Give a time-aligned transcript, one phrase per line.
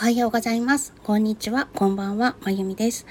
[0.00, 0.94] はようございます。
[1.04, 1.68] こんにちは。
[1.74, 2.34] こんばんは。
[2.40, 3.04] まゆみです。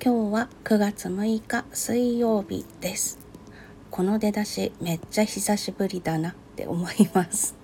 [0.00, 3.18] 今日は9月6日水曜日です。
[3.90, 7.56] この出だしめっちゃ久しぶりだなって思います。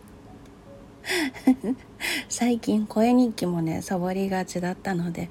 [2.29, 5.31] 最近声日記もね、サボりがちだったので、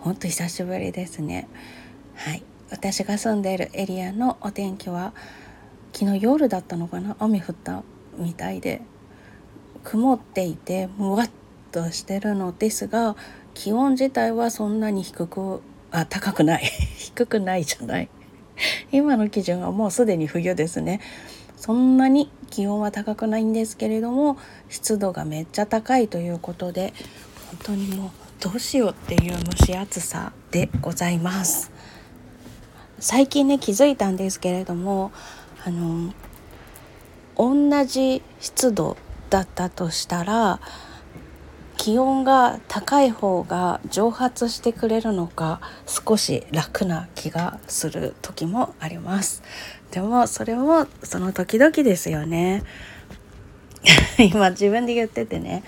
[0.00, 1.48] ほんと久しぶりですね。
[2.14, 2.42] はい。
[2.70, 5.12] 私が住んでいるエリアのお天気は
[5.92, 7.16] 昨日夜だったのかな？
[7.18, 7.82] 雨降った
[8.16, 8.80] みたいで
[9.84, 11.30] 曇っていてむわっ
[11.72, 13.16] としてるのですが
[13.54, 16.62] 気温自体はそんなに低くあ高くない。
[16.96, 18.08] 低くないじゃない。
[18.92, 21.00] 今の基準はもうすでに冬ですね。
[21.56, 24.36] そんなに気温は高くないんですけれども
[24.68, 26.92] 湿度がめっちゃ高いということで
[27.50, 31.70] 本当にもうどうしようっていう蒸し暑さでございます。
[32.98, 35.12] 最近ね気づいたんですけれども
[35.64, 36.12] あの
[37.36, 38.96] 同じ湿度
[39.30, 40.60] だったとしたら
[41.82, 49.42] 気温が高い方が蒸発してくれるのか少し楽な気がする時もあります。
[49.90, 52.62] でもそれもその時々ですよね。
[54.32, 55.64] 今自分で言っててね。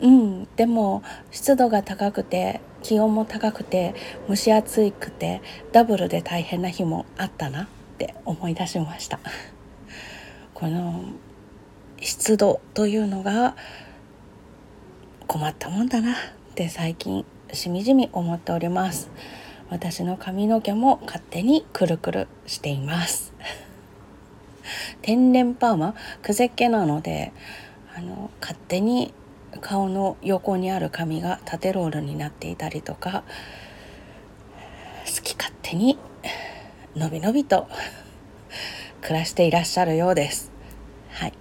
[0.00, 3.94] うんでも湿度が高くて気温も高くて
[4.28, 9.20] 蒸し暑くてダブルで大変な日もあったなって思い出しました。
[10.52, 11.04] この
[12.00, 13.54] 湿度というのが
[15.32, 16.16] 困ったもんだなっ
[16.54, 19.10] て最近しみじみ思っております。
[19.70, 23.32] 私の髪の毛も勝手にくるくるしています。
[25.00, 25.94] 天然パーマ？
[26.20, 27.32] くぜっ気なので
[27.96, 29.14] あの勝手に
[29.62, 33.24] 顔の横にある髪が縦ロールになっていたりとか
[35.06, 35.98] 好き勝手に
[36.94, 37.68] のびのびと
[39.00, 40.52] 暮らしていらっしゃるようです。
[41.08, 41.32] はい、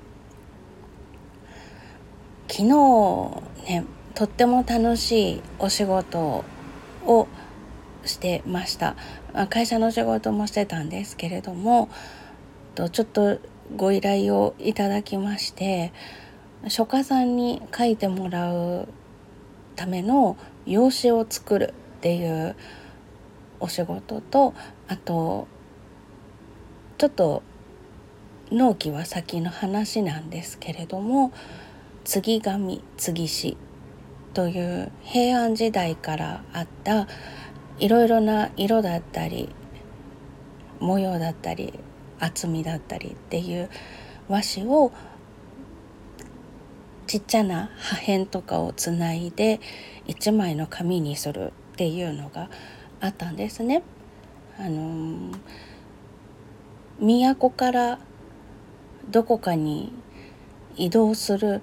[2.51, 6.43] 昨日ねとっても楽しいお仕事
[7.05, 7.27] を
[8.03, 8.97] してました。
[9.49, 11.87] 会社の仕事もしてたんですけれども
[12.75, 13.39] ちょっと
[13.77, 15.93] ご依頼をいただきまして
[16.67, 18.89] 書家さんに書いてもらう
[19.77, 20.35] ための
[20.65, 22.57] 用紙を作るっていう
[23.61, 24.53] お仕事と
[24.89, 25.47] あと
[26.97, 27.43] ちょっと
[28.51, 31.31] 納期は先の話なんですけれども
[32.03, 33.57] 継ぎ紙継ぎ師
[34.33, 37.07] という平安時代からあった
[37.79, 39.49] いろいろな色だったり
[40.79, 41.73] 模様だったり
[42.19, 43.69] 厚みだったりっていう
[44.27, 44.91] 和紙を
[47.07, 49.59] ちっちゃな破片とかをつないで
[50.07, 52.49] 一枚の紙にするっていうのが
[53.01, 53.83] あったんですね。
[54.57, 55.31] あの
[56.99, 57.99] 都から
[59.09, 59.91] どこかに
[60.75, 61.61] 移動する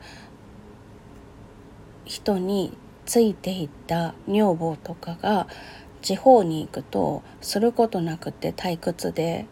[2.09, 2.73] 人に
[3.05, 5.47] ついていった女房とかが
[6.01, 9.47] 地方に行くとすることなくて退屈で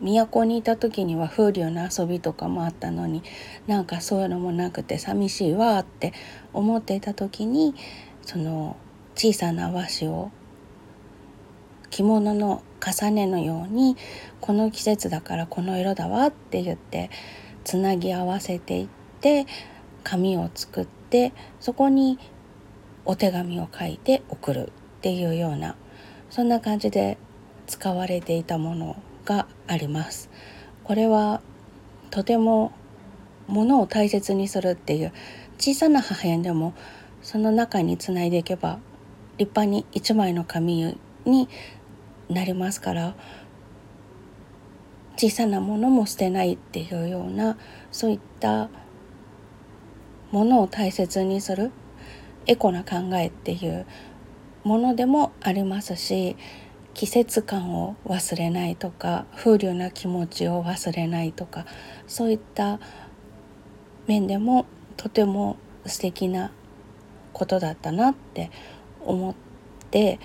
[0.00, 3.22] 都にいた時には風流な遊びとかもあったのに
[3.66, 6.12] なんかそういうのもなくて寂しいわって
[6.52, 7.74] 思っていた時に
[8.22, 8.76] その
[9.14, 10.30] 小さな和紙を
[11.90, 13.96] 着物の重ねのように
[14.40, 17.10] この季節だからこの色だわって言って
[17.62, 18.88] つなぎ合わせていっ
[19.20, 19.46] て
[20.02, 20.99] 紙を作って
[21.58, 22.18] そこに
[23.04, 25.76] お手紙を書いて送るっていうような
[26.30, 27.18] そんな感じで
[27.66, 30.30] 使われていたものがあります。
[30.84, 31.40] これは
[32.10, 32.72] とても
[33.46, 35.12] 物を大切にするっていう
[35.58, 36.74] 小さな破片でも
[37.22, 38.78] その中につないでいけば
[39.38, 41.48] 立派に一枚の紙に
[42.28, 43.14] なりますから
[45.16, 47.58] 小さなものも捨てないっていうような
[47.90, 48.70] そういった
[50.30, 51.70] ものを大切にする
[52.46, 53.86] エコな考えっていう
[54.64, 56.36] ものでもありますし
[56.94, 61.64] 季節感を忘れないとか風流な気持ちを忘れないとか
[62.06, 62.78] そういった
[64.06, 64.66] 面でも
[64.96, 65.56] とても
[65.86, 66.52] 素敵な
[67.32, 68.50] ことだったなって
[69.00, 69.34] 思っ
[69.90, 70.18] て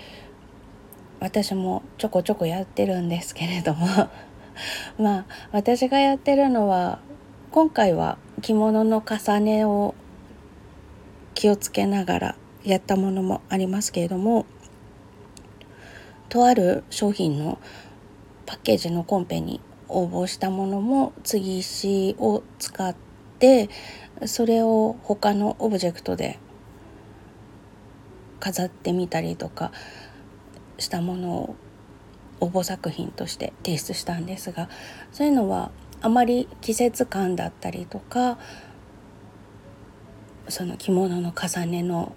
[1.20, 3.86] 私もちょこちょこやってるんですけれども。
[4.98, 6.98] まあ私がやってるのは
[7.56, 9.94] 今回は着物の重ねを
[11.32, 14.44] 気をつけながらやったものもありますけれども
[16.28, 17.58] とある商品の
[18.44, 22.94] パッケージのコンペに応募したものも継ぎ石を使っ
[23.38, 23.70] て
[24.26, 26.38] それを他のオブジェクトで
[28.38, 29.72] 飾ってみたりとか
[30.76, 31.56] したものを
[32.40, 34.68] 応募作品として提出したんですが
[35.10, 35.70] そういうのは
[36.00, 38.38] あまり季節感だったりとか
[40.48, 42.14] その着物の重ねの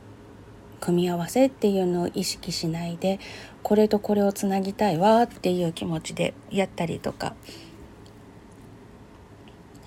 [0.79, 3.19] 組み合わせっていうのを意識しないで
[3.63, 7.35] これとこれをつなぎたいわっていう気持ちでやったりとか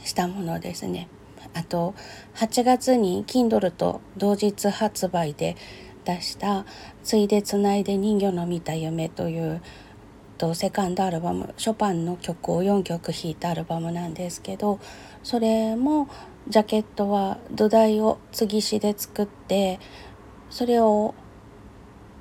[0.05, 1.09] したものですね。
[1.55, 1.95] あと
[2.37, 5.57] 8月に Kindle と同日発売で
[6.05, 6.65] 出した
[7.05, 9.61] 「ついでつないで人魚の見た夢」という
[10.43, 14.81] とセカンドアルバムショパンの曲を4曲弾いたアルバムなんですけど
[15.23, 16.09] それも
[16.49, 19.79] ジャケットは土台を継ぎ師で作って
[20.51, 21.15] それを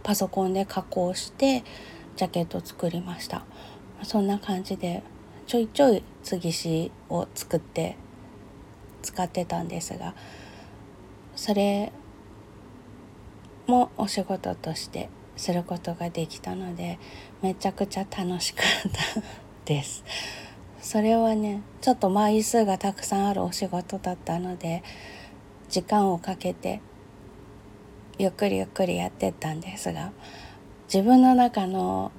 [0.03, 1.63] パソコンで加工して
[2.15, 3.43] ジャケットを作りました。
[4.03, 5.01] そんな感じで
[5.47, 7.97] ちょいちょい継ぎ師を作って
[9.01, 10.13] 使ってたんですが
[11.35, 11.91] それ
[13.65, 16.99] もお仕事としてすることができたので
[17.41, 19.21] めちゃくちゃ楽しかった
[19.65, 20.03] です。
[20.81, 24.83] それはねちょっと枚数がたくさんあるお仕事だったので
[25.69, 26.81] 時間をかけて
[28.17, 30.11] ゆっくりゆっくりやってったんですが
[30.91, 32.11] 自分の中の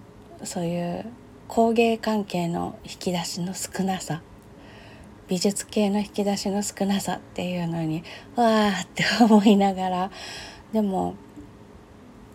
[0.45, 1.05] そういう
[1.49, 4.23] 工芸関係の引き出しの少なさ
[5.29, 8.05] 美術系の引き出しの少なさっていうのに
[8.37, 10.11] わーって思いながら
[10.73, 11.15] でも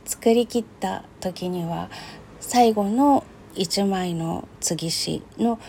[0.07, 1.89] 作りきった時には
[2.39, 3.25] 最後の
[3.55, 5.59] 1枚の継ぎ師の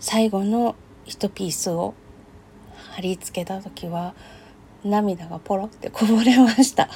[0.00, 1.94] 最後の1ピースを
[2.94, 4.14] 貼り付けた時は
[4.84, 6.88] 涙がポロってこぼれました。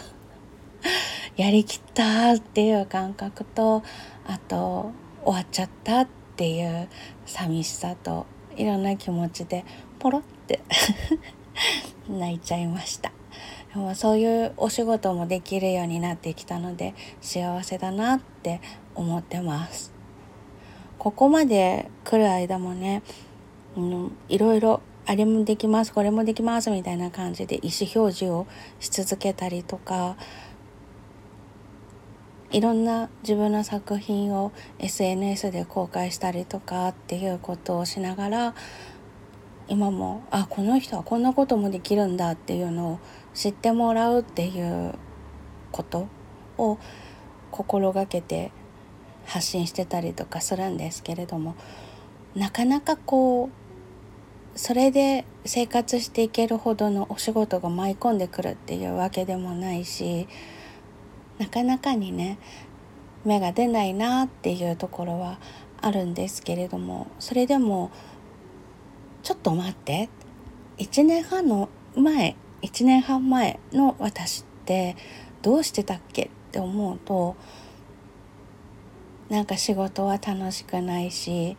[1.36, 3.82] やりきったっていう感覚と
[4.26, 4.92] あと
[5.22, 6.88] 終わっちゃったっていう
[7.26, 8.24] 寂しさと
[8.56, 9.66] いろんな気持ちで
[9.98, 10.62] ポロって
[12.08, 13.12] 泣いちゃいました。
[13.94, 18.60] そういうお仕事もできるようになってきたので幸せだなって
[18.94, 19.92] 思ってます。
[20.98, 23.02] ここまで来る間もね、
[23.76, 28.46] うん、いろいろあれもできますこれもできますみたいな感じで意思表示を
[28.80, 30.16] し続けたりとか
[32.50, 38.54] いろんな自分の作品を SNS で公開したりとかっていうことをしながら
[39.68, 42.98] 今もあこの人はこんなこともできるんだっていうのを
[43.38, 44.96] 知ってもらうっていう
[45.70, 46.08] こと
[46.56, 46.76] を
[47.52, 48.50] 心がけて
[49.26, 51.54] 発信してたりとかするんですけれども
[52.34, 60.26] なかなかこうそれで生活していけるほどのお仕事が舞い込んでくるっていうわけでもないし
[61.38, 62.40] なかなかにね
[63.24, 65.38] 芽が出ないなっていうところは
[65.80, 67.92] あるんですけれどもそれでも
[69.22, 70.08] ちょっと待って。
[70.78, 74.96] 1年半の前1年半前の私って
[75.42, 77.36] どうしてたっけって思うと
[79.28, 81.56] なんか仕事は楽しくないし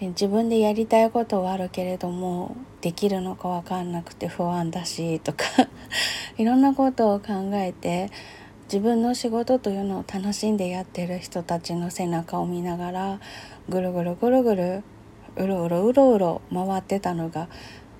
[0.00, 5.44] 自分でやりたいことはあるけれどもできるのか分かんなくて不安だしとか
[6.36, 8.10] いろんなことを考えて
[8.64, 13.20] 自分の仕事というのを楽しんでやってる人たちの背中を見ながら
[13.68, 14.82] ぐるぐるぐるぐる
[15.36, 17.48] うろうろうろうろ回ってたのが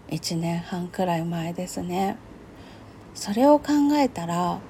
[0.08, 2.16] 1年半くらい前ですね。
[3.14, 4.60] それを考えたら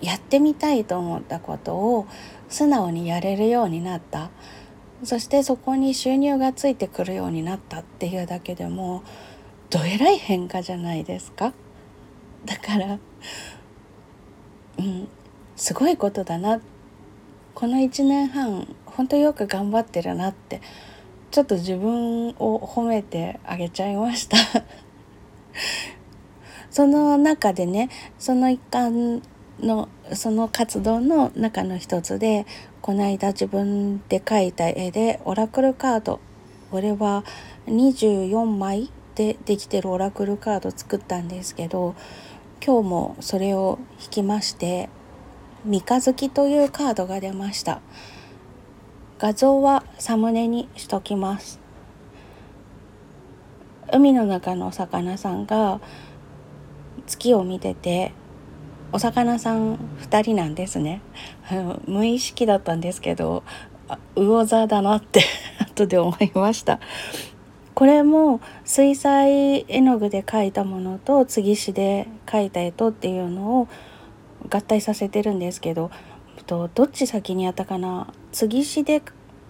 [0.00, 2.06] やってみたいと思ったことを
[2.48, 4.30] 素直にやれるようになった。
[5.04, 9.02] そしてそこに収入がついてくるようになったっていうだけでも
[9.68, 11.52] どえらい変化じゃないですか。
[12.44, 12.98] だから
[14.78, 15.08] うん
[15.56, 16.60] すごいことだな。
[17.54, 20.60] この1年半本当よく頑張ってるなって
[21.30, 24.36] ちょっと自分を褒めてあげちゃいました。
[26.72, 29.22] その中でねその一環
[29.60, 32.46] のその活動の中の一つで
[32.80, 36.18] この間自分で描いた絵でオラクルカード
[36.70, 37.24] これは
[37.66, 41.94] 24枚でできてるオラクルカード作ったんですけど
[42.64, 44.88] 今日もそれを引きまして
[45.64, 47.80] 三日月というカードが出ました。
[49.20, 51.60] 画像はサムネにしときます。
[53.92, 55.80] 海の中のお魚さんが
[57.06, 58.12] 月を見てて
[58.92, 61.00] お魚さん2人なんですね。
[61.88, 63.42] 無意識だったんですけど
[64.16, 65.22] 魚座だなって
[65.60, 66.78] 後で思いました。
[67.74, 73.68] これも水彩絵の具で描いたものと継ぎ師で描いた絵とっていうのを
[74.50, 75.90] 合体させてるんですけど
[76.46, 78.12] どっち先にやったかな。
[78.30, 79.02] 継ぎ師で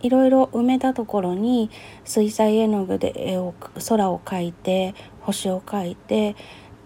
[0.02, 1.70] いろいろ埋めたところに
[2.04, 3.54] 水彩絵の具で絵を
[3.88, 6.36] 空を描いて星を描いて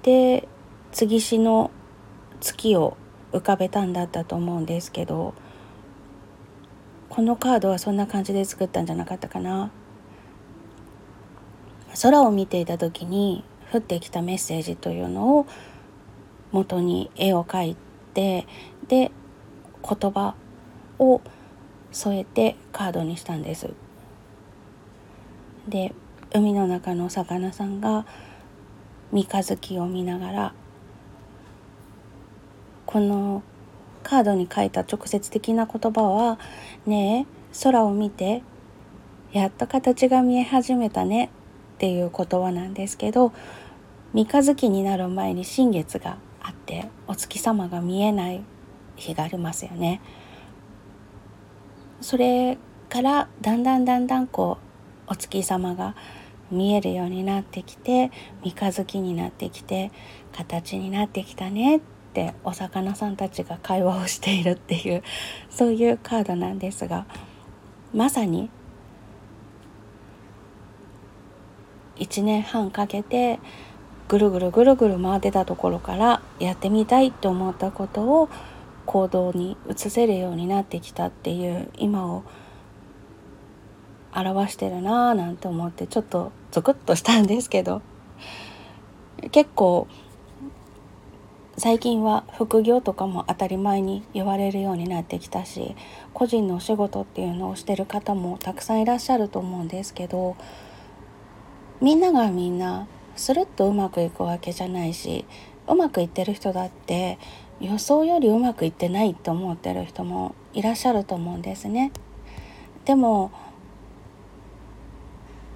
[0.03, 0.49] で
[0.97, 1.71] 継ぎ師の
[2.41, 2.97] 月を
[3.31, 5.35] 浮かべたんだったと思うんですけど
[7.11, 9.71] このカードはそんな感じで作ったんじゃなかったかな。
[12.01, 15.47] 空を見ていた時に降ってきたメッセージというのを
[16.51, 17.77] 元に絵を描い
[18.15, 18.47] て
[18.89, 19.11] で
[19.83, 20.35] 言葉
[20.99, 21.21] を
[21.93, 23.69] 添えてカードにしたんです。
[25.69, 25.93] で
[26.33, 28.07] 海の中のお魚さんが
[29.13, 30.55] 三日月を見ながら
[32.87, 33.43] この
[34.03, 36.39] カードに書いた直接的な言葉は
[36.87, 38.43] 「ねえ空を見て
[39.33, 41.31] やっと形が見え始めたね」
[41.75, 43.33] っていう言葉なんですけど
[44.15, 48.43] 三日月になる前に新月があってお月様が見えない
[48.95, 50.01] 日がありますよね。
[52.01, 52.57] それ
[52.89, 54.59] からだんだんだんだんこ
[55.09, 55.97] うお月様が
[56.51, 58.13] 見えるようになってきて
[58.45, 59.91] 三日月になってきて
[60.33, 61.96] 形になってきたねって
[62.45, 65.03] お魚さんたちが会話をしているっていう
[65.51, 67.07] そういうカードなんですが
[67.95, 68.51] まさに
[71.97, 73.39] 1年半かけて
[74.09, 78.29] ぐるぐるぐるぐる回ってたところからやってみたいと思ったことを
[78.87, 82.23] 行動に移せるようになってきたっていう今を
[84.15, 87.83] 表してるなぁなんて思ってちょっとゾクッとしたんですけど
[89.33, 89.89] 結構
[91.59, 95.75] 最近は副業とかも当たり前に言われるようになってきたし
[96.13, 100.37] 個人のお仕事っていうのをしてる方もたくさんいらっしゃると思うんですけど
[101.81, 102.87] みんながみんな
[103.17, 105.25] スルッとうまくいくわけじゃないし
[105.67, 107.19] うまくいってる人だって
[107.59, 111.91] 予想よりうまくいってないと思ってる人もいらっしゃると思うんですね。
[112.85, 113.31] でも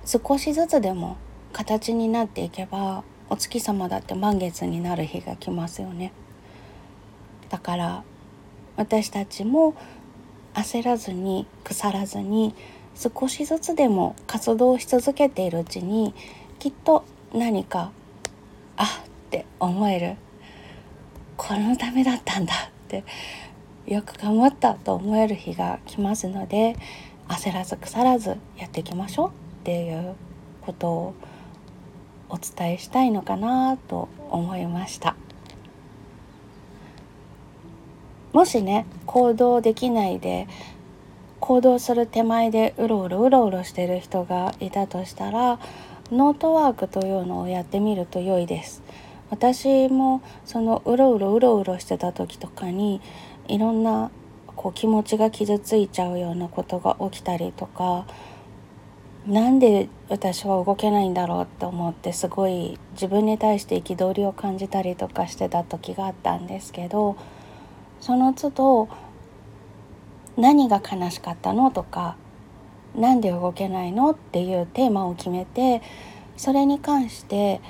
[0.07, 1.19] 少しずつでも
[1.53, 6.13] 形になっていけばお月様だって満月になる日が来ますよね。
[7.49, 8.05] だから
[8.77, 9.75] 私たちも
[10.55, 12.55] 焦らずに腐らずに
[12.95, 16.15] 少しずつでも活動し続けているうちに
[16.59, 17.93] きっと何か
[18.77, 20.17] あって思える
[21.37, 23.05] このためだったんだって
[23.87, 26.77] よく頑張ったと思える日が来ますので
[27.29, 29.33] 焦らず腐らずやっていきましょうっ
[29.65, 30.15] ていう
[30.61, 31.15] ことを
[32.31, 35.17] お伝えしたいのかなと思いました。
[38.33, 40.47] もしね行動できないで
[41.41, 45.59] 行動する手前でうろうろうろうろしてる人がいたとしたら
[46.13, 48.83] ノートワークというのをやってみると良いです。
[49.31, 53.01] 私もそのうろうろうろうろしてた時とかに
[53.49, 54.11] いろんな
[54.57, 58.07] こう気持ちが傷ついちゃうようなことが起きたりとか
[59.27, 67.17] なんで私は動けないんだろうって思ってすごい自分に対して憤りを感じたりとかしてた時があったんですけど
[68.01, 68.89] その都度
[70.39, 72.17] 何が悲しかったのとか
[72.97, 75.83] なんで動けないのっていうテーマを決めて
[76.37, 77.61] それに関して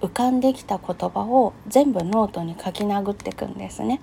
[0.00, 4.00] 浮かんできた言葉を全部ノートに書き殴っていくんですね。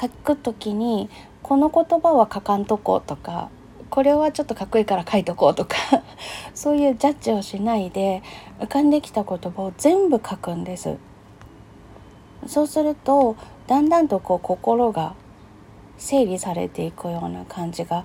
[0.00, 1.10] 書く時に
[1.42, 3.50] この言葉は書かんとこうとか
[3.90, 5.76] これはちょっとかっこいいから書いとこうとか
[6.54, 8.22] そういうジャッジをしないで
[8.60, 10.96] 浮かんできた言葉を全部書くんです。
[12.46, 15.14] そうするとだんだんとこう心が
[15.98, 18.04] 整理されていくような感じが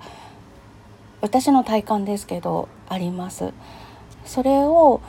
[1.21, 3.53] 私の体感ですけどあります。
[4.25, 5.01] それを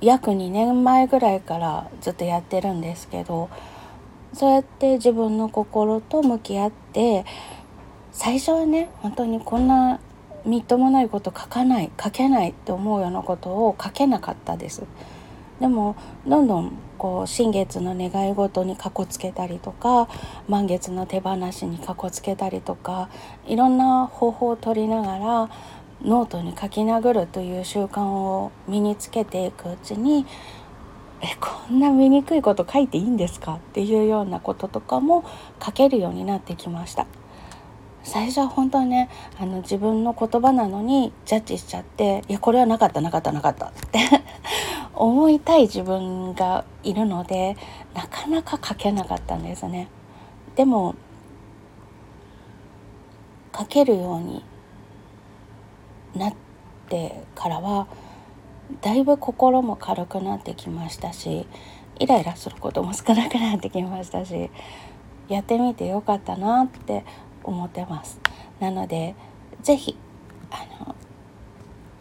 [0.00, 3.50] 約2年前ぐらいからずっとやってるんですけど
[4.32, 7.26] そうやって自分の心と向き合って
[8.12, 10.00] 最初はね本当にこんな
[10.44, 14.82] みっともないこと書かない書けないって思うようなことを書けなかったです
[15.60, 20.08] でもどんどんこう新月の願い事にかこつけたりとか
[20.48, 23.10] 満月の手放しにかこつけたりとか
[23.46, 25.50] いろんな方法を取りながら
[26.02, 30.24] ノートに書き殴るという習慣を身につけていくうちに
[31.20, 33.56] えこんな醜いこと書いていいんですか？
[33.56, 35.22] っていうようなこととかも
[35.62, 37.06] 書けるようになってきました。
[38.02, 43.98] 最初は本当にねあの自分の言葉なのにジャッジしちゃっていやこれはなかったなかったなかったって
[44.94, 47.56] 思いたい自分がいるので
[47.94, 49.88] なかなか書けなかったんですね。
[50.56, 50.94] でも
[53.56, 54.44] 書けるように
[56.14, 56.34] なっ
[56.88, 57.86] てからは
[58.80, 61.46] だいぶ心も軽くなってきましたし
[61.98, 64.50] イライラすることも少なくなってきましたし
[65.28, 67.04] やってみてよかったなって
[67.44, 68.20] 思ってます。
[68.60, 69.14] なので
[69.62, 69.96] 是非
[70.50, 70.94] あの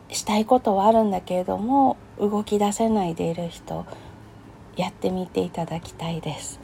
[0.09, 3.85] したいことはあるんだけれども動き出せないでいる人
[4.75, 6.59] やってみていただきたいです。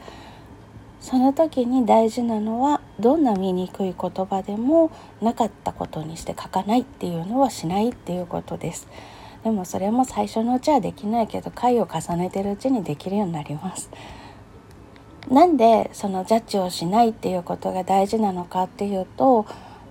[1.00, 4.90] その時に大事なのはどんな醜い言葉でも
[5.22, 8.88] なかったことにして書かないっていうのはしないっていうことです。
[9.44, 13.88] でもそれも最初のうちはできないけど回を重ねてるうちにできるようになります。
[15.30, 19.46] なんでそのジャッジをしないっていうことが大事なのかっていうと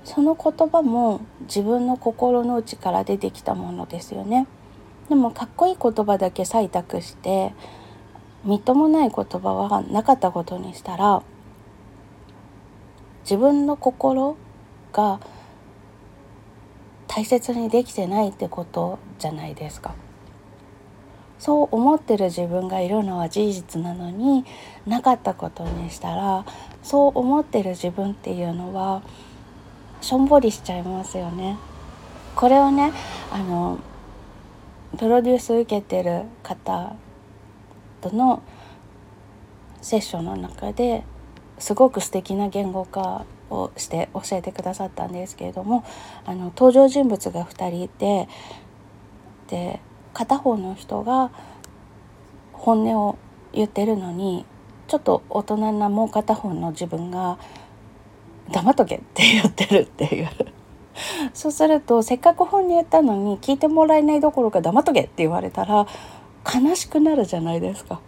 [0.05, 4.47] その言葉も自分の心の内から出てきたものですよね
[5.09, 7.53] でもかっこいい言葉だけ採択して
[8.43, 11.23] みっともない言葉はなかったことにしたら
[13.23, 14.37] 自分の心
[14.93, 15.19] が
[17.07, 19.95] 大切にできてないってことじゃないですか。
[21.39, 24.45] そう思ってる自分がいるのは事実なのに
[24.87, 26.45] なかったことにしたら
[26.81, 29.01] そう思ってる自分っていうのは
[30.01, 31.57] しょんぼりしちゃいますよね。
[32.35, 32.91] これをね
[33.31, 33.79] あの
[34.97, 36.93] プロデュース受けてる方
[38.01, 38.41] との
[39.81, 41.03] セッションの中で
[41.59, 45.83] すごく素敵な言語化をして教えてくださったんですけれども
[46.25, 48.27] あの登場人物が2人いて
[49.47, 49.79] で
[50.15, 51.29] 片方の人が
[52.53, 53.17] 本音を
[53.53, 54.45] 言ってるのに
[54.87, 57.37] ちょっと大人なもう片方の自分が
[58.51, 60.29] 「黙っとけ」って言ってるっていう
[61.35, 65.85] そうするとせっかく本音言ったのに聞いてもらえないどころか黙っとけって言われたら
[66.45, 67.99] 悲しくなるじゃないですか。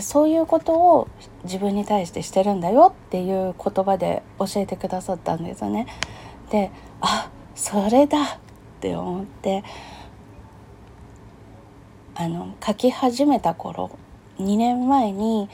[0.00, 1.08] そういうことを
[1.44, 5.86] 自分に対してしてるんだよっていう言葉で教えてくださったんですよね。
[6.50, 8.26] であそれだっ
[8.80, 9.62] て思って
[12.18, 13.90] あの書き始めた頃
[14.38, 15.50] 2年前に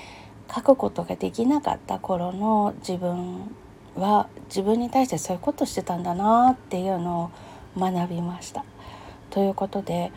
[0.54, 3.50] 書くことができなかった頃の自分
[3.96, 7.32] は自分に対してそういうことしてたんだなっていうの
[7.76, 8.64] を学びました。
[9.30, 10.12] ということで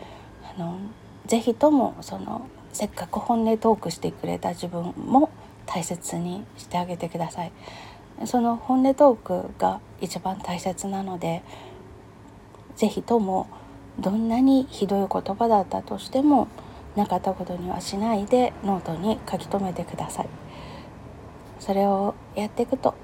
[0.56, 0.78] あの
[1.26, 5.30] ぜひともそのせっかく本音トークしてくれた自分も
[5.66, 7.52] 大切にしてあげてください
[8.26, 11.42] その本音トークが一番大切なので
[12.76, 13.48] 是非とも
[13.98, 16.48] どんなにひどい言葉だったとしても
[16.96, 20.28] なかったことにはしないでノートに書き留めてください。
[21.58, 22.94] それをやっていくと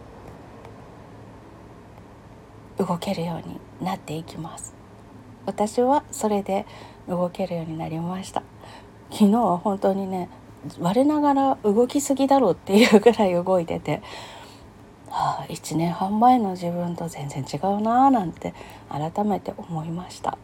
[2.79, 4.75] 動けるようになっていきます。
[5.47, 6.67] 私はそれで
[7.09, 8.43] 動けるようになりました。
[9.11, 10.29] 昨日は本当にね
[10.79, 14.03] 我ながら動きすぎだろうっていうぐらい動いてて、
[15.12, 18.55] はあ、1年半前の自分と全然違うなーなんて
[18.88, 20.38] 改めて思いました。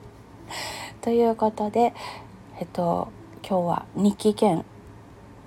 [1.02, 1.92] ということで、
[2.58, 3.08] えっと、
[3.46, 4.64] 今日は日記兼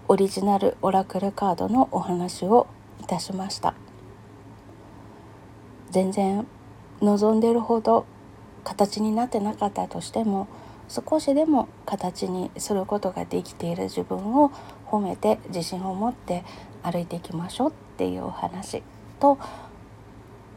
[0.08, 2.68] オリジナルオラクルカードのお話を
[3.02, 3.74] いたしました。
[5.90, 6.46] 全然
[7.02, 8.06] 望んでるほど
[8.64, 10.48] 形になってなかったとしても
[10.88, 14.52] 少しでも形にすることができている自分を
[14.86, 16.44] 褒めて自信を持って
[16.84, 18.82] 歩いていきましょうっていうお話
[19.20, 19.38] と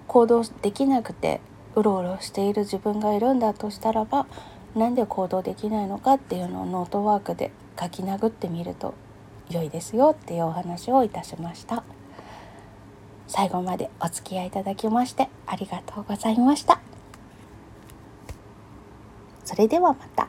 [0.07, 1.41] 行動できなくて
[1.75, 4.27] うろうろしている自分がいるんだとしたらば
[4.77, 7.51] なんで行動できないのかっていうのをノートワークで
[7.81, 8.95] 書き殴ってみると
[9.51, 11.83] 良いですよっていうお話をいたしました
[13.27, 16.81] 最後までお付き合いいただきましてありがとうございました。
[19.45, 20.29] それではまた。